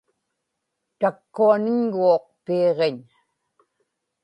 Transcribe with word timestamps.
takkuaniñguuq 0.99 2.25
piiġiñ 2.45 2.97